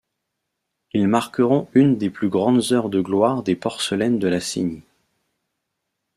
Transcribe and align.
Ils 0.93 1.07
marqueront 1.07 1.67
une 1.75 1.95
des 1.95 2.09
plus 2.09 2.27
grandes 2.29 2.71
heures 2.71 2.89
de 2.89 3.01
gloire 3.01 3.43
des 3.43 3.55
Porcelaines 3.55 4.17
de 4.17 4.27
La 4.27 4.39
Seynie. 4.39 4.81